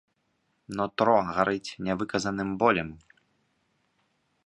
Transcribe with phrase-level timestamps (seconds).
[0.79, 2.89] Нутро гарыць нявыказаным болем.